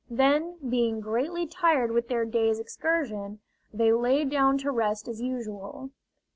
Then, 0.09 0.57
being 0.67 0.99
greatly 0.99 1.45
tired 1.45 1.91
with 1.91 2.07
their 2.07 2.25
day's 2.25 2.57
excursion, 2.57 3.37
they 3.71 3.93
lay 3.93 4.25
down 4.25 4.57
to 4.57 4.71
rest 4.71 5.07
as 5.07 5.21
usual. 5.21 5.91